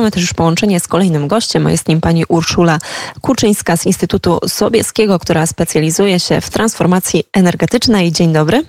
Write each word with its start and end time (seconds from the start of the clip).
Mamy 0.00 0.10
też 0.10 0.22
już 0.22 0.34
połączenie 0.34 0.80
z 0.80 0.88
kolejnym 0.88 1.28
gościem, 1.28 1.68
jest 1.68 1.88
nim 1.88 2.00
pani 2.00 2.24
Urszula 2.28 2.78
Kuczyńska 3.20 3.76
z 3.76 3.86
Instytutu 3.86 4.38
Sobieskiego, 4.48 5.18
która 5.18 5.46
specjalizuje 5.46 6.20
się 6.20 6.40
w 6.40 6.50
transformacji 6.50 7.24
energetycznej. 7.32 8.12
Dzień 8.12 8.32
dobry. 8.32 8.62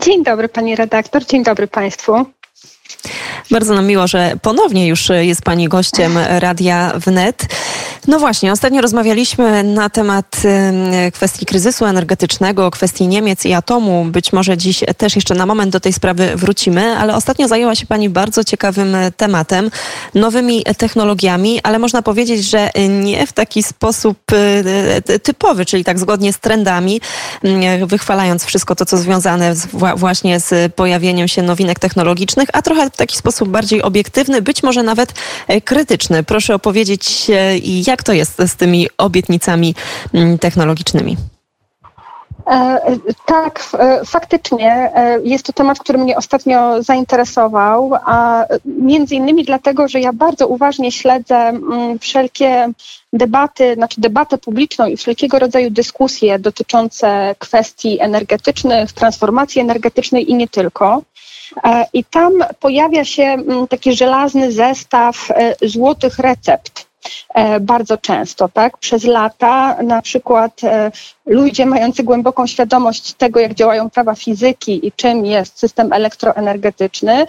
Dzień 0.00 0.24
dobry 0.24 0.48
pani 0.48 0.76
redaktor, 0.76 1.24
dzień 1.24 1.44
dobry 1.44 1.66
państwu. 1.66 2.12
Bardzo 3.50 3.74
nam 3.74 3.86
miło, 3.86 4.06
że 4.06 4.32
ponownie 4.42 4.86
już 4.86 5.08
jest 5.20 5.42
Pani 5.42 5.68
gościem 5.68 6.18
Radia 6.28 6.92
Wnet. 6.96 7.46
No 8.06 8.18
właśnie, 8.18 8.52
ostatnio 8.52 8.80
rozmawialiśmy 8.82 9.64
na 9.64 9.90
temat 9.90 10.42
kwestii 11.14 11.46
kryzysu 11.46 11.84
energetycznego, 11.84 12.70
kwestii 12.70 13.08
Niemiec 13.08 13.44
i 13.46 13.52
atomu. 13.52 14.04
Być 14.04 14.32
może 14.32 14.56
dziś 14.56 14.84
też 14.96 15.16
jeszcze 15.16 15.34
na 15.34 15.46
moment 15.46 15.72
do 15.72 15.80
tej 15.80 15.92
sprawy 15.92 16.36
wrócimy, 16.36 16.96
ale 16.98 17.16
ostatnio 17.16 17.48
zajęła 17.48 17.74
się 17.74 17.86
Pani 17.86 18.08
bardzo 18.08 18.44
ciekawym 18.44 18.96
tematem, 19.16 19.70
nowymi 20.14 20.64
technologiami, 20.78 21.60
ale 21.62 21.78
można 21.78 22.02
powiedzieć, 22.02 22.44
że 22.44 22.70
nie 22.88 23.26
w 23.26 23.32
taki 23.32 23.62
sposób 23.62 24.18
e, 24.32 25.18
typowy, 25.18 25.66
czyli 25.66 25.84
tak 25.84 25.98
zgodnie 25.98 26.32
z 26.32 26.38
trendami, 26.38 27.00
wychwalając 27.86 28.44
wszystko 28.44 28.74
to, 28.74 28.86
co 28.86 28.96
związane 28.96 29.54
właśnie 29.96 30.40
z 30.40 30.74
pojawieniem 30.74 31.28
się 31.28 31.42
nowinek 31.42 31.78
technologicznych, 31.78 32.48
a 32.52 32.62
trochę 32.62 32.77
w 32.86 32.96
taki 32.96 33.16
sposób 33.16 33.48
bardziej 33.48 33.82
obiektywny, 33.82 34.42
być 34.42 34.62
może 34.62 34.82
nawet 34.82 35.14
e, 35.48 35.60
krytyczny. 35.60 36.22
Proszę 36.22 36.54
opowiedzieć, 36.54 37.26
jak 37.86 38.02
to 38.02 38.12
jest 38.12 38.42
z 38.46 38.56
tymi 38.56 38.88
obietnicami 38.98 39.74
mm, 40.14 40.38
technologicznymi. 40.38 41.16
E, 42.50 42.80
tak, 43.26 43.60
e, 43.78 44.04
faktycznie 44.04 44.92
jest 45.24 45.46
to 45.46 45.52
temat, 45.52 45.78
który 45.78 45.98
mnie 45.98 46.16
ostatnio 46.16 46.82
zainteresował, 46.82 47.90
a 48.04 48.44
między 48.64 49.14
innymi 49.14 49.44
dlatego, 49.44 49.88
że 49.88 50.00
ja 50.00 50.12
bardzo 50.12 50.48
uważnie 50.48 50.92
śledzę 50.92 51.36
mm, 51.36 51.98
wszelkie 51.98 52.68
debaty, 53.12 53.74
znaczy 53.74 54.00
debatę 54.00 54.38
publiczną 54.38 54.86
i 54.86 54.96
wszelkiego 54.96 55.38
rodzaju 55.38 55.70
dyskusje 55.70 56.38
dotyczące 56.38 57.34
kwestii 57.38 58.00
energetycznych, 58.00 58.92
transformacji 58.92 59.60
energetycznej 59.60 60.30
i 60.30 60.34
nie 60.34 60.48
tylko. 60.48 61.02
E, 61.64 61.86
I 61.92 62.04
tam 62.04 62.32
pojawia 62.60 63.04
się 63.04 63.22
mm, 63.22 63.68
taki 63.68 63.92
żelazny 63.92 64.52
zestaw 64.52 65.30
e, 65.30 65.54
złotych 65.62 66.18
recept 66.18 66.88
e, 67.34 67.60
bardzo 67.60 67.98
często, 67.98 68.48
tak? 68.48 68.78
Przez 68.78 69.04
lata 69.04 69.82
na 69.82 70.02
przykład 70.02 70.60
ludzie 71.26 71.66
mający 71.66 72.02
głęboką 72.02 72.46
świadomość 72.46 73.12
tego, 73.12 73.40
jak 73.40 73.54
działają 73.54 73.90
prawa 73.90 74.14
fizyki 74.14 74.86
i 74.86 74.92
czym 74.92 75.26
jest 75.26 75.58
system 75.58 75.92
elektroenergetyczny, 75.92 77.26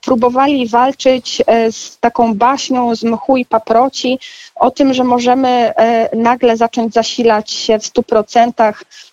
próbowali 0.00 0.68
walczyć 0.68 1.42
z 1.70 1.98
taką 1.98 2.34
baśnią 2.34 2.94
z 2.94 3.04
mchu 3.04 3.36
i 3.36 3.44
paproci 3.44 4.18
o 4.54 4.70
tym, 4.70 4.94
że 4.94 5.04
możemy 5.04 5.72
nagle 6.14 6.56
zacząć 6.56 6.94
zasilać 6.94 7.50
się 7.50 7.78
w 7.78 7.86
stu 7.86 8.02
procentach 8.02 8.84
E, 8.84 9.11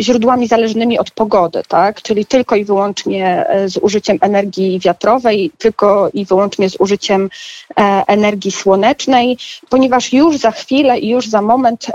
źródłami 0.00 0.48
zależnymi 0.48 0.98
od 0.98 1.10
pogody, 1.10 1.62
tak? 1.68 2.02
czyli 2.02 2.26
tylko 2.26 2.56
i 2.56 2.64
wyłącznie 2.64 3.46
e, 3.48 3.68
z 3.68 3.76
użyciem 3.76 4.18
energii 4.20 4.80
wiatrowej, 4.80 5.50
tylko 5.58 6.10
i 6.14 6.24
wyłącznie 6.24 6.70
z 6.70 6.76
użyciem 6.78 7.30
e, 7.80 8.02
energii 8.06 8.50
słonecznej, 8.50 9.38
ponieważ 9.68 10.12
już 10.12 10.36
za 10.36 10.50
chwilę 10.50 10.98
i 10.98 11.08
już 11.08 11.28
za 11.28 11.42
moment 11.42 11.86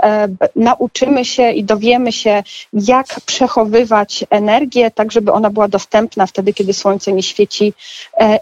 nauczymy 0.56 1.24
się 1.24 1.50
i 1.50 1.64
dowiemy 1.64 2.12
się, 2.12 2.42
jak 2.72 3.20
przechowywać 3.26 4.24
energię, 4.30 4.90
tak 4.90 5.12
żeby 5.12 5.32
ona 5.32 5.50
była 5.50 5.68
dostępna 5.68 6.26
wtedy, 6.26 6.52
kiedy 6.52 6.72
słońce 6.72 7.12
nie 7.12 7.22
świeci 7.22 7.72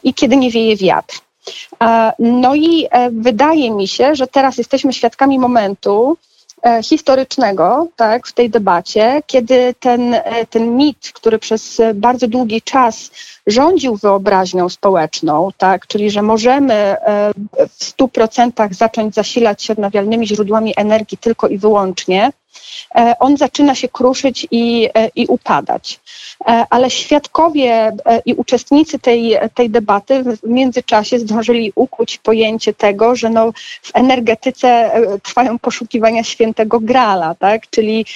i 0.03 0.15
kiedy 0.15 0.37
nie 0.37 0.51
wieje 0.51 0.77
wiatr. 0.77 1.21
No 2.19 2.55
i 2.55 2.87
wydaje 3.13 3.71
mi 3.71 3.89
się, 3.89 4.15
że 4.15 4.27
teraz 4.27 4.59
jesteśmy 4.59 4.93
świadkami 4.93 5.39
momentu, 5.39 6.17
E, 6.17 6.36
historycznego 6.83 7.89
tak, 7.97 8.27
w 8.27 8.33
tej 8.33 8.51
debacie, 8.51 9.23
kiedy 9.27 9.75
ten, 9.81 10.15
e, 10.15 10.47
ten 10.47 10.77
mit, 10.77 11.11
który 11.15 11.39
przez 11.39 11.81
bardzo 11.95 12.29
długi 12.29 12.63
czas 12.63 13.11
rządził 13.47 13.97
wyobraźnią 13.97 14.69
społeczną, 14.69 15.51
tak, 15.59 15.87
czyli 15.87 16.11
że 16.11 16.23
możemy 16.23 16.75
e, 16.75 17.33
w 17.69 17.85
stu 17.85 18.09
procentach 18.09 18.75
zacząć 18.75 19.15
zasilać 19.15 19.63
się 19.63 19.73
odnawialnymi 19.73 20.27
źródłami 20.27 20.73
energii 20.77 21.19
tylko 21.19 21.49
i 21.49 21.59
wyłącznie, 21.59 22.33
on 23.21 23.37
zaczyna 23.37 23.75
się 23.75 23.89
kruszyć 23.89 24.47
i, 24.51 24.89
i 25.15 25.27
upadać. 25.27 26.01
Ale 26.71 26.91
świadkowie 26.91 27.93
i 28.25 28.35
uczestnicy 28.35 28.99
tej, 28.99 29.39
tej 29.55 29.71
debaty 29.71 30.23
w 30.23 30.49
międzyczasie 30.49 31.19
zdążyli 31.19 31.73
ukuć 31.75 32.19
pojęcie 32.19 32.75
tego, 32.75 33.17
że 33.17 33.31
no 33.31 33.53
w 33.83 33.91
energetyce 33.95 34.91
trwają 35.23 35.59
poszukiwania 35.59 36.25
świętego 36.25 36.81
grala, 36.81 37.35
tak? 37.35 37.71
czyli 37.71 38.07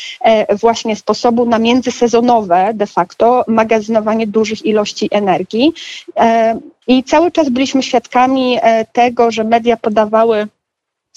właśnie 0.60 0.96
sposobu 0.96 1.46
na 1.46 1.58
międzysezonowe 1.58 2.70
de 2.74 2.86
facto 2.86 3.44
magazynowanie 3.48 4.26
dużych 4.26 4.66
ilości 4.66 5.08
energii. 5.10 5.19
I 6.86 7.04
cały 7.04 7.30
czas 7.30 7.48
byliśmy 7.48 7.82
świadkami 7.82 8.58
tego, 8.92 9.30
że 9.30 9.44
media 9.44 9.76
podawały 9.76 10.48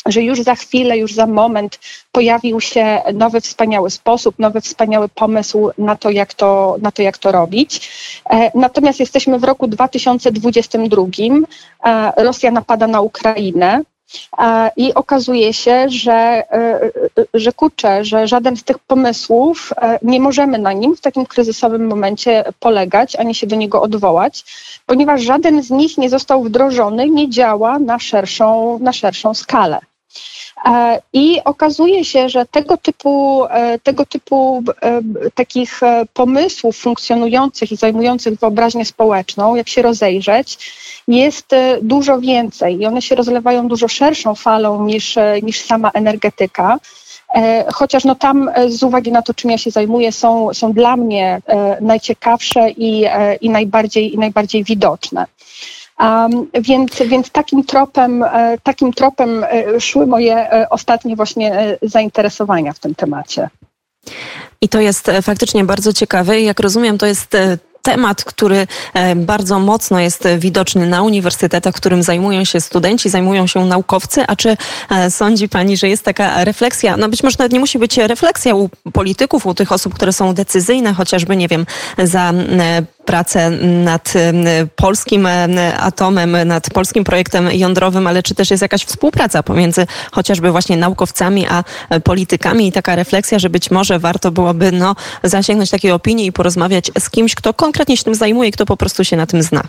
że 0.06 0.22
już 0.22 0.42
za 0.42 0.56
chwilę, 0.56 0.98
już 0.98 1.14
za 1.14 1.26
moment 1.26 1.80
pojawił 2.12 2.62
się 2.62 3.02
nowy, 3.14 3.42
wspaniały 3.42 3.90
sposób, 3.90 4.40
nowy, 4.40 4.62
wspaniały 4.62 5.10
pomysł 5.10 5.70
na 5.78 5.96
to, 5.96 6.10
jak 6.10 6.34
to, 6.34 6.78
na 6.82 6.92
to, 6.92 7.02
jak 7.02 7.18
to 7.18 7.32
robić. 7.32 7.92
E, 8.30 8.52
natomiast 8.56 9.00
jesteśmy 9.00 9.40
w 9.40 9.44
roku 9.44 9.68
2022. 9.68 11.04
E, 11.86 12.24
Rosja 12.24 12.52
napada 12.52 12.88
na 12.88 13.02
Ukrainę. 13.02 13.82
E, 14.38 14.72
I 14.78 14.94
okazuje 14.94 15.54
się, 15.54 15.90
że, 15.90 16.44
że 17.34 17.52
kurczę, 17.52 18.06
że 18.06 18.28
żaden 18.28 18.58
z 18.58 18.64
tych 18.64 18.80
pomysłów 18.80 19.74
nie 20.02 20.20
możemy 20.20 20.60
na 20.60 20.74
nim 20.74 20.96
w 20.96 21.02
takim 21.02 21.26
kryzysowym 21.26 21.88
momencie 21.88 22.44
polegać, 22.60 23.16
ani 23.16 23.36
się 23.36 23.48
do 23.48 23.56
niego 23.56 23.82
odwołać, 23.82 24.46
ponieważ 24.86 25.22
żaden 25.22 25.64
z 25.64 25.70
nich 25.70 25.98
nie 25.98 26.10
został 26.10 26.44
wdrożony, 26.44 27.10
nie 27.10 27.30
działa 27.30 27.80
na 27.80 28.00
szerszą, 28.00 28.80
na 28.80 28.94
szerszą 28.94 29.34
skalę. 29.34 29.80
E, 30.66 31.02
I 31.14 31.42
okazuje 31.46 32.06
się, 32.06 32.30
że 32.30 32.46
tego 32.46 32.78
typu, 32.78 33.46
e, 33.50 33.80
tego 33.80 34.06
typu 34.06 34.64
e, 34.82 35.02
takich 35.36 35.82
pomysłów 36.14 36.78
funkcjonujących 36.78 37.72
i 37.72 37.76
zajmujących 37.76 38.40
wyobraźnię 38.40 38.86
społeczną, 38.86 39.56
jak 39.56 39.70
się 39.70 39.82
rozejrzeć, 39.82 40.72
jest 41.08 41.52
dużo 41.82 42.20
więcej 42.20 42.82
i 42.82 42.86
one 42.86 43.02
się 43.02 43.16
rozlewają 43.16 43.68
dużo 43.68 43.88
szerszą 43.88 44.36
falą 44.36 44.86
niż, 44.86 45.16
niż 45.44 45.62
sama 45.62 45.92
energetyka. 45.94 46.78
Chociaż 47.74 48.04
no 48.04 48.16
tam 48.16 48.52
z 48.68 48.84
uwagi 48.84 49.12
na 49.12 49.22
to, 49.22 49.34
czym 49.34 49.52
ja 49.52 49.58
się 49.58 49.72
zajmuję, 49.72 50.12
są, 50.12 50.54
są 50.54 50.74
dla 50.74 50.98
mnie 50.98 51.42
najciekawsze 51.82 52.70
i, 52.70 53.06
i, 53.42 53.50
najbardziej, 53.50 54.14
i 54.14 54.18
najbardziej 54.18 54.64
widoczne. 54.64 55.26
Więc, 56.62 56.92
więc 57.06 57.30
takim 57.30 57.64
tropem, 57.64 58.24
e, 58.24 58.58
takim 58.64 58.94
tropem 58.94 59.44
e, 59.44 59.82
szły 59.82 60.08
moje 60.08 60.36
e, 60.36 60.70
ostatnie 60.70 61.16
właśnie 61.16 61.78
zainteresowania 61.82 62.74
w 62.74 62.80
tym 62.80 62.96
temacie. 62.96 63.50
I 64.62 64.70
to 64.70 64.82
jest 64.82 65.12
faktycznie 65.22 65.64
bardzo 65.64 65.94
ciekawe. 65.94 66.42
Jak 66.42 66.60
rozumiem, 66.60 66.98
to 66.98 67.06
jest 67.06 67.38
temat, 67.82 68.24
który 68.24 68.68
bardzo 69.16 69.60
mocno 69.60 70.00
jest 70.00 70.28
widoczny 70.38 70.88
na 70.88 71.02
uniwersytetach, 71.02 71.76
którym 71.76 72.04
zajmują 72.04 72.46
się 72.46 72.62
studenci, 72.62 73.10
zajmują 73.10 73.48
się 73.48 73.66
naukowcy. 73.66 74.24
A 74.28 74.36
czy 74.36 74.58
sądzi 75.10 75.50
Pani, 75.50 75.78
że 75.78 75.90
jest 75.90 76.04
taka 76.04 76.44
refleksja? 76.44 76.98
No 76.98 77.10
być 77.10 77.24
może 77.24 77.36
nawet 77.40 77.54
nie 77.54 77.60
musi 77.60 77.80
być 77.80 77.98
refleksja 77.98 78.56
u 78.56 78.70
polityków, 78.94 79.46
u 79.46 79.54
tych 79.54 79.72
osób, 79.72 79.94
które 79.94 80.14
są 80.14 80.34
decyzyjne, 80.34 80.94
chociażby, 80.94 81.36
nie 81.36 81.48
wiem, 81.48 81.66
za 82.04 82.34
pracę 83.06 83.50
nad 83.84 84.14
polskim 84.76 85.28
atomem, 85.80 86.38
nad 86.46 86.70
polskim 86.70 87.04
projektem 87.04 87.52
jądrowym, 87.52 88.08
ale 88.08 88.24
czy 88.24 88.36
też 88.36 88.52
jest 88.52 88.62
jakaś 88.62 88.86
współpraca 88.86 89.44
pomiędzy 89.44 89.88
chociażby 90.12 90.52
właśnie 90.52 90.78
naukowcami 90.78 91.46
a 91.48 91.64
politykami 92.04 92.68
i 92.68 92.72
taka 92.72 92.96
refleksja, 92.96 93.40
że 93.40 93.50
być 93.50 93.72
może 93.72 94.00
warto 94.00 94.32
byłoby 94.32 94.72
no, 94.72 94.96
zasięgnąć 95.24 95.70
takiej 95.70 95.92
opinii 95.92 96.26
i 96.26 96.32
porozmawiać 96.32 96.92
z 97.00 97.10
kimś, 97.10 97.36
kto 97.36 97.54
konkretnie 97.54 97.98
się 97.98 98.04
tym 98.04 98.16
zajmuje, 98.16 98.52
kto 98.52 98.66
po 98.66 98.78
prostu 98.78 99.04
się 99.04 99.18
na 99.18 99.26
tym 99.26 99.44
zna. 99.44 99.64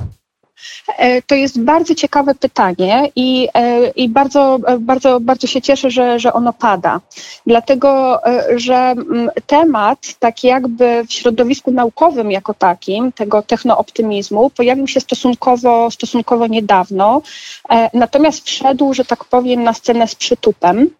E, 0.99 1.23
to 1.23 1.35
jest 1.35 1.61
bardzo 1.61 1.95
ciekawe 1.95 2.35
pytanie 2.35 3.11
i, 3.17 3.49
e, 3.55 3.89
i 3.89 4.09
bardzo, 4.09 4.59
bardzo, 4.81 5.21
bardzo 5.21 5.47
się 5.47 5.62
cieszę, 5.62 5.91
że, 5.91 6.19
że 6.19 6.33
ono 6.33 6.53
pada. 6.53 7.01
Dlatego, 7.47 8.21
e, 8.27 8.59
że 8.59 8.75
mm, 8.75 9.31
temat, 9.47 9.99
tak 10.19 10.45
jakby 10.45 11.05
w 11.09 11.12
środowisku 11.12 11.71
naukowym 11.71 12.31
jako 12.31 12.55
takim, 12.55 13.12
tego 13.12 13.43
technooptymizmu, 13.43 14.51
pojawił 14.51 14.89
się 14.89 15.01
stosunkowo, 15.01 15.91
stosunkowo 15.91 16.47
niedawno, 16.47 17.23
natomiast 17.93 18.47
wszedł, 18.47 18.95
że 18.95 19.05
tak 19.05 19.25
powiem, 19.25 19.62
na 19.62 19.73
scenę 19.73 20.09
z 20.09 20.15
przytupem 20.15 20.91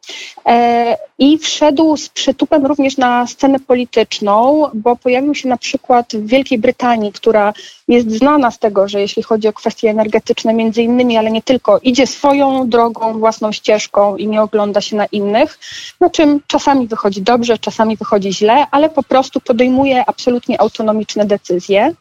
i 1.19 1.39
wszedł 1.39 1.97
z 1.97 2.09
przytupem 2.09 2.67
również 2.67 2.97
na 2.97 3.27
scenę 3.27 3.61
polityczną, 3.61 4.69
bo 4.75 4.97
pojawił 4.97 5.35
się 5.35 5.49
na 5.49 5.57
przykład 5.57 6.12
w 6.12 6.27
Wielkiej 6.27 6.59
Brytanii, 6.59 7.12
która 7.12 7.53
jest 7.89 8.11
znana 8.11 8.50
z 8.50 8.59
tego, 8.59 8.89
że 8.89 9.00
jeśli 9.00 9.23
chodzi 9.23 9.44
chodzi 9.44 9.56
o 9.56 9.61
kwestie 9.61 9.91
energetyczne 9.91 10.55
między 10.55 10.82
innymi, 10.82 11.17
ale 11.17 11.31
nie 11.31 11.43
tylko, 11.43 11.79
idzie 11.82 12.06
swoją 12.06 12.69
drogą, 12.69 13.19
własną 13.19 13.52
ścieżką 13.52 14.17
i 14.17 14.26
nie 14.26 14.43
ogląda 14.43 14.81
się 14.81 14.96
na 14.96 15.06
innych, 15.06 15.58
no 16.00 16.11
czym 16.11 16.41
czasami 16.46 16.88
wychodzi 16.88 17.23
dobrze, 17.23 17.58
czasami 17.58 17.96
wychodzi 17.96 18.32
źle, 18.32 18.67
ale 18.70 18.91
po 18.91 19.02
prostu 19.02 19.41
podejmuje 19.41 20.05
absolutnie 20.06 20.61
autonomiczne 20.61 21.25
decyzje. 21.25 21.94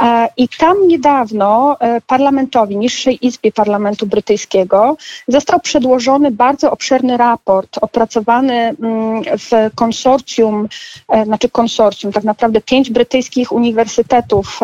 E, 0.00 0.28
I 0.36 0.48
tam 0.48 0.88
niedawno 0.88 1.76
e, 1.80 2.00
parlamentowi, 2.00 2.76
niższej 2.76 3.26
izbie 3.26 3.52
parlamentu 3.52 4.06
brytyjskiego, 4.06 4.96
został 5.28 5.60
przedłożony 5.60 6.30
bardzo 6.30 6.70
obszerny 6.70 7.16
raport 7.16 7.78
opracowany 7.80 8.54
mm, 8.54 9.22
w 9.24 9.74
konsorcjum, 9.74 10.68
e, 11.08 11.24
znaczy 11.24 11.48
konsorcjum, 11.48 12.12
tak 12.12 12.24
naprawdę 12.24 12.60
pięć 12.60 12.90
brytyjskich 12.90 13.52
uniwersytetów, 13.52 14.60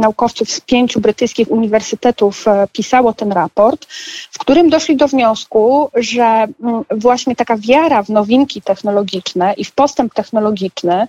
naukowców 0.00 0.50
z 0.50 0.60
pięciu 0.60 1.00
brytyjskich 1.00 1.50
uniwersytetów 1.50 2.44
pisało 2.72 3.12
ten 3.12 3.32
raport, 3.32 3.86
w 4.30 4.38
którym 4.38 4.70
doszli 4.70 4.96
do 4.96 5.08
wniosku, 5.08 5.90
że 5.94 6.22
mm, 6.24 6.84
właśnie 6.90 7.36
taka 7.36 7.56
wiara 7.56 8.02
w 8.02 8.08
nowinki 8.08 8.62
technologiczne 8.62 9.54
i 9.56 9.64
w 9.64 9.72
postęp 9.72 10.14
technologiczny 10.14 11.06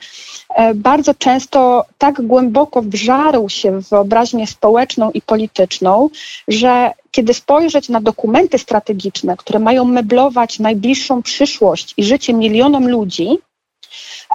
bardzo 0.76 1.14
często 1.14 1.86
tak 1.98 2.28
głęboko 2.28 2.82
wbrzmi 2.82 3.03
wżarł 3.04 3.50
się 3.50 3.82
w 3.82 3.90
wyobraźnię 3.90 4.48
społeczną 4.48 5.12
i 5.12 5.22
polityczną, 5.22 6.10
że 6.48 6.92
kiedy 7.12 7.34
spojrzeć 7.34 7.90
na 7.90 8.02
dokumenty 8.02 8.58
strategiczne, 8.58 9.38
które 9.38 9.60
mają 9.60 9.86
meblować 9.86 10.60
najbliższą 10.60 11.22
przyszłość 11.24 11.94
i 11.98 12.04
życie 12.04 12.34
milionom 12.34 12.90
ludzi, 12.90 13.28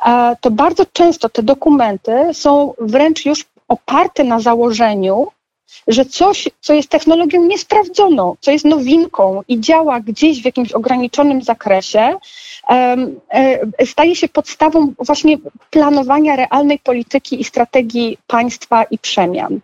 e, 0.06 0.37
to 0.41 0.50
bardzo 0.50 0.85
często 0.93 1.29
te 1.29 1.43
dokumenty 1.43 2.12
są 2.32 2.75
wręcz 2.81 3.26
już 3.26 3.44
oparte 3.69 4.25
na 4.25 4.41
założeniu, 4.41 5.26
że 5.88 6.05
coś, 6.05 6.49
co 6.61 6.75
jest 6.75 6.88
technologią 6.88 7.44
niesprawdzoną, 7.44 8.37
co 8.41 8.50
jest 8.50 8.65
nowinką 8.65 9.43
i 9.49 9.61
działa 9.61 10.00
gdzieś 10.00 10.43
w 10.43 10.44
jakimś 10.44 10.73
ograniczonym 10.73 11.43
zakresie, 11.43 12.17
e, 12.69 13.87
staje 13.87 14.17
się 14.17 14.29
podstawą 14.29 14.93
właśnie 14.99 15.38
planowania 15.70 16.37
realnej 16.37 16.79
polityki 16.79 17.41
i 17.41 17.44
strategii 17.44 18.19
państwa 18.26 18.85
i 18.85 18.99
przemian. 18.99 19.61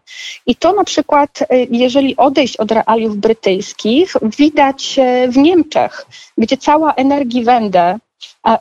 I 0.47 0.57
to 0.57 0.73
na 0.73 0.85
przykład, 0.85 1.43
e, 1.43 1.47
jeżeli 1.71 2.17
odejść 2.17 2.57
od 2.57 2.73
realiów 2.73 3.17
brytyjskich, 3.17 4.17
widać 4.23 4.99
e, 4.99 5.29
w 5.29 5.37
Niemczech, 5.37 6.07
gdzie 6.39 6.57
cała 6.57 6.95
Energiewende 6.95 7.99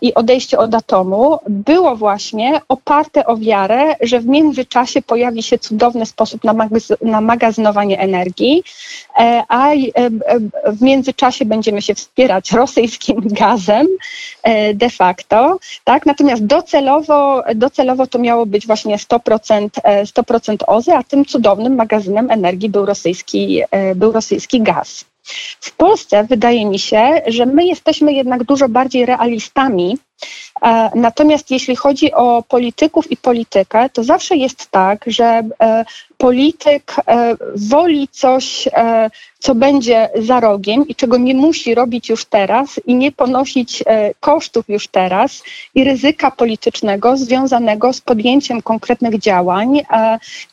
i 0.02 0.14
odejście 0.14 0.58
od 0.58 0.76
atomu 0.76 1.40
było 1.50 1.96
właśnie 1.96 2.62
oparte 2.70 3.26
o 3.26 3.38
wiarę, 3.38 3.96
że 4.02 4.20
w 4.20 4.26
międzyczasie 4.26 5.02
pojawi 5.02 5.44
się 5.44 5.60
cudowny 5.60 6.06
sposób 6.06 6.44
na, 6.44 6.54
magaz- 6.54 7.06
na 7.06 7.22
magazynowanie 7.22 8.00
energii, 8.00 8.64
e, 9.18 9.44
a 9.48 9.74
e, 9.74 9.80
w 10.68 10.82
międzyczasie 10.82 11.46
będziemy 11.46 11.82
się 11.82 11.96
wspierać 11.96 12.52
rosyjskim 12.52 13.22
gazem 13.42 13.88
e, 14.44 14.74
de 14.74 14.90
facto. 14.90 15.60
Tak? 15.84 16.06
Natomiast 16.06 16.46
docelowo, 16.46 17.44
docelowo 17.56 18.08
to 18.08 18.20
miało 18.20 18.46
być 18.46 18.68
właśnie 18.68 18.98
100%, 18.98 19.70
100% 20.06 20.58
OZE, 20.68 20.98
a 20.98 21.04
tym 21.04 21.26
cudownym 21.26 21.76
magazynem 21.76 22.32
energii 22.32 22.70
był 22.70 22.86
rosyjski, 22.86 23.62
był 23.96 24.12
rosyjski 24.12 24.62
gaz. 24.62 25.13
W 25.60 25.72
Polsce 25.72 26.24
wydaje 26.24 26.66
mi 26.66 26.80
się, 26.80 27.22
że 27.28 27.46
my 27.46 27.66
jesteśmy 27.66 28.14
jednak 28.14 28.44
dużo 28.44 28.70
bardziej 28.70 29.06
realistami 29.06 29.98
natomiast 30.96 31.52
jeśli 31.52 31.76
chodzi 31.76 32.14
o 32.14 32.44
polityków 32.48 33.12
i 33.12 33.18
politykę, 33.18 33.90
to 33.90 34.04
zawsze 34.04 34.36
jest 34.36 34.72
tak, 34.72 35.06
że 35.08 35.44
e, 35.62 35.86
polityk 36.18 36.96
e, 37.08 37.36
woli 37.56 38.08
coś, 38.08 38.70
co 39.40 39.56
będzie 39.56 40.10
za 40.16 40.40
rogiem 40.40 40.88
i 40.88 40.96
czego 40.96 41.18
nie 41.18 41.36
musi 41.36 41.76
robić 41.76 42.10
już 42.10 42.26
teraz 42.26 42.80
i 42.86 42.96
nie 42.96 43.12
ponosić 43.12 43.84
kosztów 44.20 44.70
już 44.70 44.88
teraz 44.88 45.44
i 45.76 45.84
ryzyka 45.84 46.32
politycznego 46.32 47.18
związanego 47.18 47.94
z 47.94 48.02
podjęciem 48.02 48.62
konkretnych 48.62 49.20
działań 49.20 49.82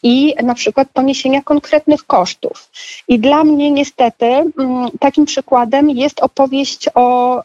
i 0.02 0.34
na 0.42 0.54
przykład 0.54 0.88
poniesienia 0.92 1.42
konkretnych 1.42 2.06
kosztów. 2.06 2.70
I 3.08 3.18
dla 3.18 3.44
mnie 3.44 3.70
niestety 3.70 4.26
mm, 4.26 4.90
takim 5.00 5.24
przykładem 5.24 5.90
jest 5.90 6.20
opowieść 6.20 6.88
o 6.94 7.40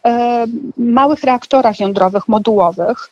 małych 0.76 1.24
reaktorach 1.24 1.80
jądrowych, 1.80 2.15
modułowych, 2.28 3.10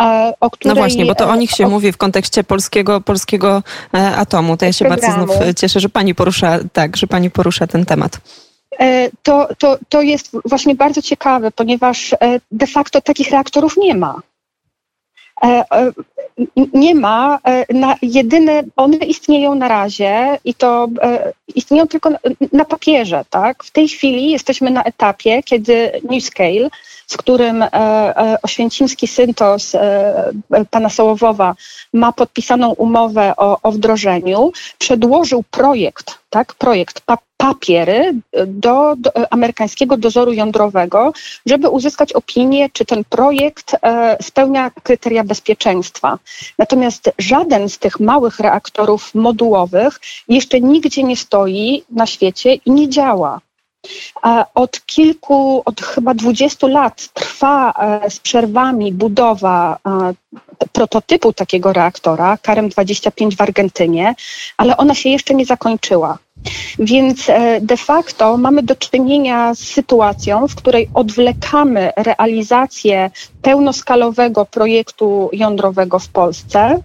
e, 0.00 0.32
o 0.40 0.50
której... 0.50 0.74
No 0.74 0.80
właśnie, 0.80 1.06
bo 1.06 1.14
to 1.14 1.28
o 1.28 1.36
nich 1.36 1.50
się 1.50 1.66
o... 1.66 1.70
mówi 1.70 1.92
w 1.92 1.96
kontekście 1.96 2.44
polskiego, 2.44 3.00
polskiego 3.00 3.62
e, 3.94 4.16
atomu. 4.16 4.56
To 4.56 4.64
ja 4.64 4.72
się 4.72 4.84
programu. 4.84 5.26
bardzo 5.26 5.36
znów 5.36 5.54
cieszę, 5.56 5.80
że 5.80 5.88
pani 5.88 6.14
porusza, 6.14 6.58
tak, 6.72 6.96
że 6.96 7.06
pani 7.06 7.30
porusza 7.30 7.66
ten 7.66 7.84
temat. 7.84 8.18
E, 8.80 9.10
to, 9.22 9.48
to, 9.58 9.78
to 9.88 10.02
jest 10.02 10.36
właśnie 10.44 10.74
bardzo 10.74 11.02
ciekawe, 11.02 11.50
ponieważ 11.50 12.14
de 12.52 12.66
facto 12.66 13.00
takich 13.00 13.30
reaktorów 13.30 13.76
nie 13.76 13.94
ma 13.94 14.20
nie 16.72 16.94
ma, 16.94 17.38
na 17.74 17.96
jedyne, 18.02 18.62
one 18.76 18.96
istnieją 18.96 19.54
na 19.54 19.68
razie 19.68 20.38
i 20.44 20.54
to 20.54 20.88
istnieją 21.54 21.86
tylko 21.86 22.10
na 22.52 22.64
papierze, 22.64 23.24
tak? 23.30 23.64
W 23.64 23.70
tej 23.70 23.88
chwili 23.88 24.30
jesteśmy 24.30 24.70
na 24.70 24.82
etapie, 24.82 25.42
kiedy 25.42 25.92
NewScale 26.10 26.70
z 27.06 27.16
którym 27.16 27.62
e, 27.62 27.72
e, 27.72 28.36
oświęcimski 28.42 29.06
syntos 29.06 29.74
e, 29.74 30.32
pana 30.70 30.88
Sołowowa 30.88 31.54
ma 31.92 32.12
podpisaną 32.12 32.72
umowę 32.72 33.36
o, 33.36 33.58
o 33.62 33.72
wdrożeniu, 33.72 34.52
przedłożył 34.78 35.44
projekt, 35.50 36.18
tak, 36.30 36.54
projekt, 36.54 37.00
pa, 37.00 37.18
papiery 37.46 38.12
do, 38.46 38.94
do, 38.96 39.32
amerykańskiego 39.32 39.96
dozoru 39.96 40.32
jądrowego, 40.32 41.12
żeby 41.46 41.68
uzyskać 41.68 42.12
opinię, 42.12 42.70
czy 42.70 42.84
ten 42.84 43.04
projekt 43.04 43.76
e, 43.82 44.16
spełnia 44.22 44.70
kryteria 44.82 45.24
bezpieczeństwa. 45.24 46.18
Natomiast 46.58 47.10
żaden 47.18 47.68
z 47.68 47.78
tych 47.78 48.00
małych 48.00 48.40
reaktorów 48.40 49.14
modułowych 49.14 50.00
jeszcze 50.28 50.60
nigdzie 50.60 51.02
nie 51.02 51.16
stoi 51.16 51.82
na 51.90 52.06
świecie 52.06 52.54
i 52.54 52.70
nie 52.70 52.88
działa. 52.88 53.40
Od 54.54 54.86
kilku, 54.86 55.62
od 55.64 55.80
chyba 55.80 56.14
20 56.14 56.66
lat 56.66 57.08
trwa 57.14 57.72
e, 57.72 58.10
z 58.10 58.20
przerwami 58.20 58.92
budowa 58.92 59.78
e, 59.86 60.14
prototypu 60.72 61.32
takiego 61.32 61.72
reaktora, 61.72 62.38
Karem 62.42 62.68
25 62.68 63.36
w 63.36 63.40
Argentynie, 63.40 64.14
ale 64.56 64.76
ona 64.76 64.94
się 64.94 65.08
jeszcze 65.08 65.34
nie 65.34 65.44
zakończyła. 65.44 66.18
Więc 66.78 67.28
e, 67.30 67.60
de 67.60 67.76
facto 67.76 68.36
mamy 68.36 68.62
do 68.62 68.76
czynienia 68.76 69.54
z 69.54 69.58
sytuacją, 69.58 70.48
w 70.48 70.54
której 70.54 70.88
odwlekamy 70.94 71.92
realizację 71.96 73.10
pełnoskalowego 73.46 74.46
projektu 74.46 75.30
jądrowego 75.32 75.98
w 75.98 76.08
Polsce, 76.08 76.82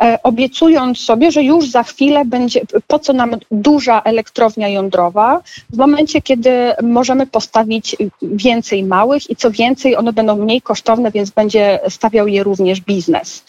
e, 0.00 0.18
obiecując 0.22 1.00
sobie, 1.00 1.32
że 1.32 1.42
już 1.42 1.70
za 1.70 1.82
chwilę 1.82 2.24
będzie, 2.24 2.60
po 2.86 2.98
co 2.98 3.12
nam 3.12 3.36
duża 3.50 4.02
elektrownia 4.02 4.68
jądrowa, 4.68 5.42
w 5.70 5.76
momencie, 5.76 6.22
kiedy 6.22 6.50
możemy 6.82 7.26
postawić 7.26 7.96
więcej 8.22 8.84
małych 8.84 9.30
i 9.30 9.36
co 9.36 9.50
więcej, 9.50 9.96
one 9.96 10.12
będą 10.12 10.36
mniej 10.36 10.62
kosztowne, 10.62 11.10
więc 11.10 11.30
będzie 11.30 11.80
stawiał 11.88 12.28
je 12.28 12.42
również 12.42 12.80
biznes. 12.80 13.44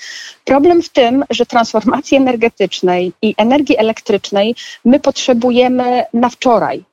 Problem 0.46 0.82
w 0.82 0.90
tym, 0.90 1.26
że 1.30 1.46
transformacji 1.46 2.18
energetycznej 2.18 3.14
i 3.22 3.36
energii 3.38 3.78
elektrycznej 3.78 4.56
my 4.86 5.00
potrzebujemy 5.00 6.06
na 6.14 6.30
wczoraj. 6.30 6.84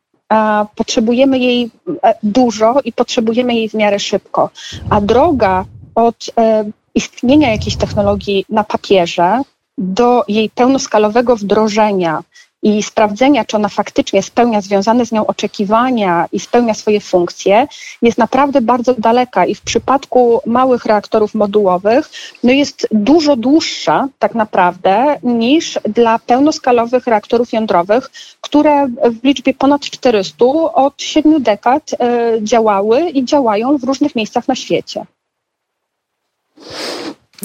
Potrzebujemy 0.74 1.38
jej 1.38 1.70
e, 2.02 2.14
dużo 2.22 2.80
i 2.84 2.92
potrzebujemy 2.92 3.54
jej 3.54 3.68
w 3.68 3.74
miarę 3.74 3.98
szybko. 3.98 4.50
A 4.90 5.00
droga 5.00 5.64
od 5.94 6.30
e, 6.38 6.64
istnienia 6.94 7.50
jakiejś 7.50 7.76
technologii 7.76 8.44
na 8.48 8.64
papierze 8.64 9.42
do 9.78 10.24
jej 10.28 10.50
pełnoskalowego 10.50 11.36
wdrożenia 11.36 12.22
i 12.66 12.82
sprawdzenia, 12.82 13.44
czy 13.44 13.56
ona 13.56 13.68
faktycznie 13.68 14.22
spełnia 14.22 14.60
związane 14.60 15.06
z 15.06 15.12
nią 15.12 15.26
oczekiwania 15.26 16.26
i 16.32 16.40
spełnia 16.40 16.74
swoje 16.74 17.00
funkcje, 17.00 17.66
jest 18.02 18.18
naprawdę 18.18 18.60
bardzo 18.60 18.94
daleka 18.94 19.46
i 19.46 19.54
w 19.54 19.60
przypadku 19.60 20.40
małych 20.46 20.84
reaktorów 20.84 21.34
modułowych 21.34 22.10
no 22.42 22.52
jest 22.52 22.88
dużo 22.90 23.36
dłuższa 23.36 24.08
tak 24.18 24.34
naprawdę 24.34 25.18
niż 25.22 25.78
dla 25.88 26.18
pełnoskalowych 26.18 27.06
reaktorów 27.06 27.52
jądrowych, 27.52 28.10
które 28.40 28.86
w 28.86 29.24
liczbie 29.24 29.54
ponad 29.54 29.80
400 29.82 30.44
od 30.74 31.02
siedmiu 31.02 31.40
dekad 31.40 31.92
y, 31.92 31.96
działały 32.42 33.10
i 33.10 33.24
działają 33.24 33.78
w 33.78 33.84
różnych 33.84 34.16
miejscach 34.16 34.48
na 34.48 34.54
świecie. 34.54 35.06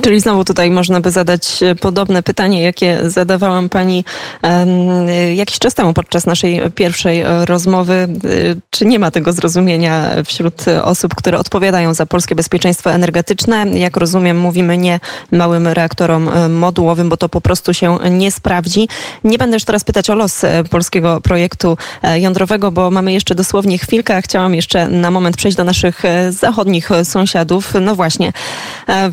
Czyli 0.02 0.20
znowu 0.20 0.46
tutaj 0.46 0.72
można 0.72 1.02
by 1.02 1.12
zadać 1.12 1.64
e, 1.64 1.76
podobne 1.76 2.24
pytanie, 2.24 2.62
jakie 2.62 3.00
zadawałam 3.10 3.70
pani 3.70 4.06
jakiś 5.36 5.60
czas 5.60 5.74
temu 5.74 5.94
podczas 5.94 6.26
naszej 6.26 6.62
pierwszej 6.76 7.22
e, 7.22 7.46
rozmowy. 7.46 7.94
E, 7.94 8.08
czy 8.70 8.86
nie 8.86 9.00
ma 9.00 9.12
tego 9.12 9.34
zrozumienia 9.34 10.10
wśród 10.26 10.66
osób, 10.84 11.16
które 11.16 11.40
odpowiadają 11.40 11.94
za 11.94 12.06
polskie 12.06 12.36
bezpieczeństwo 12.36 12.92
energetyczne? 12.92 13.66
Jak 13.74 13.98
rozumiem, 13.98 14.40
mówimy 14.40 14.78
nie 14.78 15.00
małym 15.32 15.68
reaktorom 15.68 16.30
modułowym, 16.50 17.10
bo 17.10 17.18
to 17.18 17.30
po 17.30 17.42
prostu 17.42 17.74
się 17.74 17.98
nie 18.12 18.32
sprawdzi. 18.32 18.88
Nie 19.24 19.38
będę 19.38 19.56
już 19.56 19.64
teraz 19.64 19.84
pytać 19.84 20.10
o 20.10 20.16
los 20.16 20.42
polskiego 20.70 21.22
projektu 21.22 21.78
jądrowego, 22.16 22.72
bo 22.72 22.92
mamy 22.92 23.14
jeszcze 23.14 23.36
dosłownie 23.36 23.78
chwilkę. 23.78 24.22
Chciałam 24.22 24.56
jeszcze 24.56 24.88
na 24.88 25.12
moment 25.12 25.38
przejść 25.38 25.58
do 25.58 25.64
naszych 25.64 26.04
zachodnich 26.30 26.90
sąsiadów. 27.04 27.74
No 27.82 27.96
właśnie, 27.96 28.34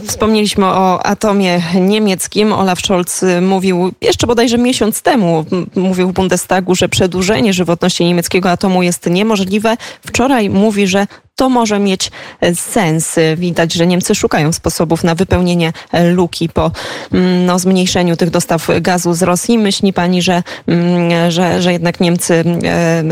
wspomnieliśmy 0.07 0.66
o 0.66 0.77
o 0.78 1.06
atomie 1.06 1.62
niemieckim. 1.80 2.52
Olaf 2.52 2.80
Scholz 2.80 3.25
mówił 3.42 3.92
jeszcze 4.00 4.26
bodajże 4.26 4.58
miesiąc 4.58 5.02
temu, 5.02 5.44
mówił 5.76 6.08
w 6.08 6.12
Bundestagu, 6.12 6.75
że 6.75 6.88
przedłużenie 6.88 7.52
żywotności 7.52 8.04
niemieckiego 8.04 8.50
atomu 8.50 8.82
jest 8.82 9.06
niemożliwe. 9.06 9.76
Wczoraj 10.06 10.50
mówi, 10.50 10.87
że 10.87 11.06
to 11.37 11.49
może 11.49 11.78
mieć 11.78 12.11
sens. 12.54 13.16
Widać, 13.37 13.73
że 13.73 13.87
Niemcy 13.87 14.14
szukają 14.14 14.52
sposobów 14.52 15.04
na 15.04 15.14
wypełnienie 15.14 15.73
luki 16.14 16.49
po 16.49 16.70
mm, 17.12 17.47
no, 17.47 17.58
zmniejszeniu 17.58 18.16
tych 18.16 18.30
dostaw 18.30 18.68
gazu 18.80 19.14
z 19.14 19.23
Rosji. 19.23 19.58
Myśli 19.58 19.92
pani, 19.92 20.23
że, 20.23 20.42
mm, 20.66 21.30
że, 21.30 21.62
że 21.62 21.73
jednak 21.73 22.00
Niemcy 22.00 22.44
e, 22.64 23.02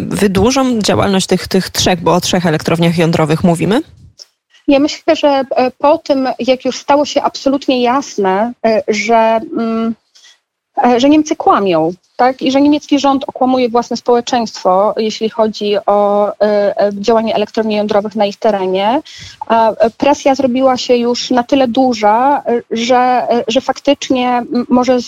wydłużą 0.00 0.78
działalność 0.80 1.26
tych, 1.26 1.48
tych 1.48 1.70
trzech, 1.70 2.00
bo 2.00 2.14
o 2.14 2.20
trzech 2.20 2.46
elektrowniach 2.46 2.98
jądrowych 2.98 3.44
mówimy? 3.44 3.82
Ja 4.68 4.78
myślę, 4.78 5.16
że 5.16 5.28
e, 5.28 5.70
po 5.70 5.98
tym, 5.98 6.28
jak 6.38 6.64
już 6.64 6.76
stało 6.76 7.04
się 7.04 7.22
absolutnie 7.22 7.82
jasne, 7.82 8.52
e, 8.66 8.82
że, 8.88 9.40
mm, 9.58 9.94
e, 10.84 11.00
że 11.00 11.08
Niemcy 11.08 11.36
kłamią, 11.36 11.92
tak? 12.16 12.42
I 12.42 12.52
że 12.52 12.60
niemiecki 12.60 12.98
rząd 12.98 13.24
okłamuje 13.26 13.68
własne 13.68 13.96
społeczeństwo, 13.96 14.94
jeśli 14.96 15.30
chodzi 15.30 15.76
o 15.86 16.32
działanie 16.92 17.34
elektrowni 17.34 17.74
jądrowych 17.74 18.14
na 18.14 18.26
ich 18.26 18.36
terenie. 18.36 19.02
Presja 19.98 20.34
zrobiła 20.34 20.76
się 20.76 20.96
już 20.96 21.30
na 21.30 21.42
tyle 21.42 21.68
duża, 21.68 22.42
że, 22.70 23.26
że 23.48 23.60
faktycznie 23.60 24.42
może, 24.68 24.98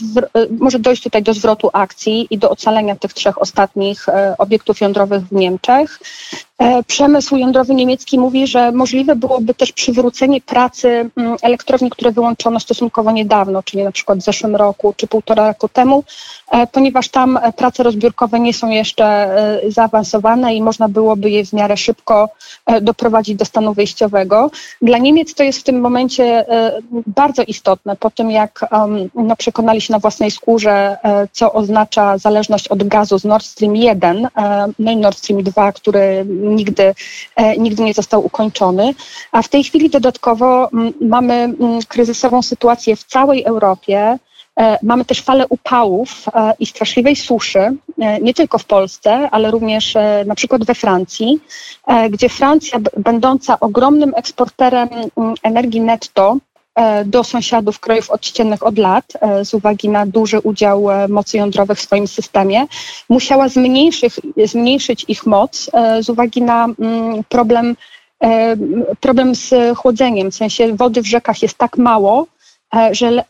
może 0.59 0.79
dojść 0.79 1.03
tutaj 1.03 1.23
do 1.23 1.35
zwrotu 1.35 1.71
akcji 1.73 2.27
i 2.31 2.39
do 2.39 2.51
ocalenia 2.51 2.97
tych 2.97 3.13
trzech 3.13 3.43
ostatnich 3.43 4.07
obiektów 4.39 4.81
jądrowych 4.81 5.23
w 5.23 5.33
Niemczech. 5.33 6.01
E, 6.59 6.83
przemysł 6.83 7.37
jądrowy 7.37 7.75
niemiecki 7.75 8.19
mówi, 8.19 8.47
że 8.47 8.73
możliwe 8.73 9.17
byłoby 9.17 9.55
też 9.55 9.73
przywrócenie 9.73 10.41
pracy 10.41 11.11
mm, 11.17 11.37
elektrowni, 11.43 11.91
które 11.91 12.13
wyłączono 12.13 12.61
stosunkowo 12.61 13.13
niedawno, 13.13 13.63
czyli 13.63 13.85
na 13.85 13.93
przykład 13.93 14.19
w 14.19 14.23
zeszłym 14.23 14.57
roku 14.57 14.95
czy 14.97 15.07
półtora 15.07 15.49
roku 15.49 15.69
temu, 15.69 16.05
e, 16.51 16.67
ponieważ 16.67 17.09
tam 17.09 17.39
prace 17.57 17.83
rozbiórkowe 17.83 18.41
nie 18.41 18.55
są 18.55 18.71
jeszcze 18.71 19.05
e, 19.05 19.61
zaawansowane 19.71 20.55
i 20.55 20.63
można 20.63 20.89
byłoby 20.89 21.31
je 21.31 21.45
w 21.47 21.53
miarę 21.53 21.77
szybko 21.77 22.29
doprowadzić 22.83 23.37
do 23.37 23.45
stanu 23.45 23.75
wyjściowego. 23.75 24.51
Dla 24.83 24.99
Niemiec 24.99 25.35
to 25.35 25.43
jest 25.43 25.59
w 25.59 25.63
tym 25.63 25.81
momencie 25.81 26.45
bardzo 27.07 27.43
istotne, 27.43 27.97
po 27.97 28.11
tym 28.11 28.31
jak 28.31 28.67
no, 29.15 29.37
przekonali 29.37 29.81
się 29.81 29.93
na 29.93 29.99
własnej 29.99 30.31
skórze, 30.31 30.97
co 31.33 31.53
oznacza 31.53 32.19
zależność 32.19 32.69
od 32.69 32.89
gazu 32.89 33.19
z 33.19 33.25
Nord 33.25 33.45
Stream 33.45 33.77
1, 33.77 34.29
no 34.79 34.93
i 34.93 34.97
Nord 34.97 35.19
Stream 35.19 35.43
2, 35.43 35.73
który 35.73 36.27
nigdy, 36.45 36.95
e, 37.37 37.57
nigdy 37.57 37.83
nie 37.83 37.95
został 37.95 38.27
ukończony. 38.27 38.95
A 39.33 39.43
w 39.43 39.49
tej 39.49 39.65
chwili 39.65 39.91
dodatkowo 39.91 40.69
mamy 41.01 41.55
kryzysową 41.89 42.43
sytuację 42.43 42.97
w 42.97 43.05
całej 43.05 43.45
Europie. 43.45 44.19
E, 44.61 44.79
mamy 44.83 45.05
też 45.05 45.21
falę 45.23 45.47
upałów 45.49 46.09
e, 46.35 46.53
i 46.59 46.67
straszliwej 46.67 47.17
suszy, 47.17 47.77
nie 48.23 48.35
tylko 48.35 48.59
w 48.59 48.65
Polsce, 48.65 49.29
ale 49.31 49.51
również 49.51 49.95
na 50.27 50.35
przykład 50.35 50.65
we 50.65 50.75
Francji, 50.75 51.41
gdzie 52.11 52.29
Francja, 52.29 52.79
będąca 52.97 53.61
ogromnym 53.61 54.13
eksporterem 54.17 54.89
energii 55.43 55.81
netto, 55.81 56.37
do 57.05 57.25
sąsiadów 57.25 57.81
krajów 57.81 58.11
odściennych 58.11 58.67
od 58.67 58.79
lat 58.79 59.05
e, 59.21 59.45
z 59.45 59.55
uwagi 59.55 59.89
na 59.89 60.07
duży 60.07 60.41
udział 60.41 60.91
e, 60.91 61.09
mocy 61.09 61.37
jądrowych 61.37 61.79
w 61.79 61.83
swoim 61.83 62.09
systemie, 62.09 62.67
musiała 63.09 63.49
zmniejszyć, 63.49 64.15
zmniejszyć 64.45 65.05
ich 65.09 65.27
moc 65.27 65.71
z 66.01 66.09
uwagi 66.09 66.43
na 66.43 66.65
mm, 66.65 67.25
problem, 67.29 67.77
problem 69.01 69.35
z 69.35 69.79
chłodzeniem. 69.79 70.31
W 70.31 70.35
sensie 70.35 70.77
wody 70.77 71.03
w 71.03 71.07
rzekach 71.07 71.43
jest 71.43 71.59
tak 71.59 71.77
mało, 71.77 72.27
że, 72.93 73.25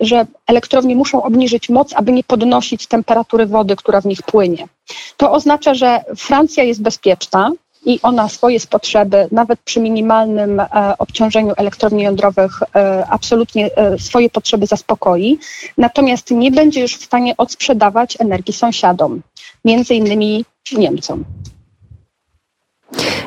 że 0.00 0.26
elektrownie 0.46 0.96
muszą 0.96 1.22
obniżyć 1.22 1.68
moc, 1.68 1.92
aby 1.94 2.12
nie 2.12 2.24
podnosić 2.24 2.86
temperatury 2.86 3.46
wody, 3.46 3.76
która 3.76 4.00
w 4.00 4.06
nich 4.06 4.22
płynie. 4.22 4.68
To 5.16 5.32
oznacza, 5.32 5.74
że 5.74 6.04
Francja 6.16 6.64
jest 6.64 6.82
bezpieczna, 6.82 7.50
i 7.86 8.00
ona 8.02 8.28
swoje 8.28 8.60
potrzeby, 8.70 9.28
nawet 9.32 9.60
przy 9.60 9.80
minimalnym 9.80 10.60
e, 10.60 10.66
obciążeniu 10.98 11.54
elektrowni 11.56 12.02
jądrowych, 12.02 12.62
e, 12.62 13.06
absolutnie 13.10 13.76
e, 13.76 13.98
swoje 13.98 14.30
potrzeby 14.30 14.66
zaspokoi. 14.66 15.38
Natomiast 15.78 16.30
nie 16.30 16.50
będzie 16.50 16.80
już 16.80 16.96
w 16.96 17.04
stanie 17.04 17.36
odsprzedawać 17.36 18.16
energii 18.20 18.54
sąsiadom, 18.54 19.22
między 19.64 19.94
innymi 19.94 20.44
Niemcom. 20.78 21.24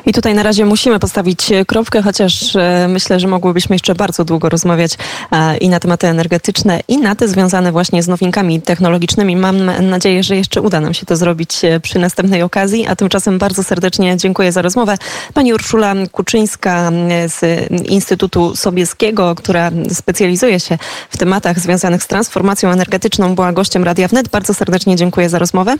I 0.06 0.12
tutaj 0.12 0.34
na 0.34 0.42
razie 0.42 0.66
musimy 0.66 0.98
postawić 0.98 1.52
kropkę, 1.66 2.02
chociaż 2.02 2.56
e, 2.56 2.86
myślę, 2.88 3.20
że 3.20 3.28
mogłybyśmy 3.28 3.74
jeszcze 3.74 3.94
bardzo 3.94 4.24
długo 4.24 4.48
rozmawiać 4.48 4.92
e, 5.32 5.56
i 5.56 5.68
na 5.68 5.80
tematy 5.80 6.06
energetyczne, 6.06 6.80
i 6.88 6.98
na 6.98 7.14
te 7.14 7.28
związane 7.28 7.72
właśnie 7.72 8.02
z 8.02 8.08
nowinkami 8.08 8.62
technologicznymi. 8.62 9.36
Mam 9.36 9.64
nadzieję, 9.90 10.22
że 10.22 10.36
jeszcze 10.36 10.62
uda 10.62 10.80
nam 10.80 10.94
się 10.94 11.06
to 11.06 11.16
zrobić 11.16 11.64
e, 11.64 11.80
przy 11.80 11.98
następnej 11.98 12.42
okazji, 12.42 12.86
a 12.86 12.96
tymczasem 12.96 13.38
bardzo 13.38 13.62
serdecznie 13.62 14.16
dziękuję 14.16 14.52
za 14.52 14.62
rozmowę. 14.62 14.96
Pani 15.34 15.54
Urszula 15.54 15.94
Kuczyńska 16.12 16.90
z 17.26 17.70
Instytutu 17.88 18.56
Sobieskiego, 18.56 19.34
która 19.34 19.70
specjalizuje 19.92 20.60
się 20.60 20.78
w 21.10 21.16
tematach 21.16 21.60
związanych 21.60 22.02
z 22.02 22.06
transformacją 22.06 22.70
energetyczną, 22.70 23.34
była 23.34 23.52
gościem 23.52 23.84
Radia 23.84 24.08
Wnet. 24.08 24.28
Bardzo 24.28 24.54
serdecznie 24.54 24.96
dziękuję 24.96 25.28
za 25.28 25.38
rozmowę. 25.38 25.76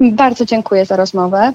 Bardzo 0.00 0.44
dziękuję 0.44 0.86
za 0.86 0.96
rozmowę. 0.96 1.52